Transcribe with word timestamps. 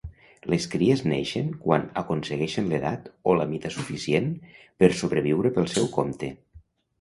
Les 0.51 0.63
cries 0.75 1.01
neixen 1.09 1.51
quan 1.65 1.85
aconsegueixen 2.01 2.71
l'edat 2.71 3.11
o 3.29 3.35
la 3.41 3.45
mida 3.51 3.71
suficient 3.77 4.33
per 4.83 4.91
sobreviure 5.03 5.53
pel 5.59 5.71
seu 5.77 5.89
compte. 6.01 6.33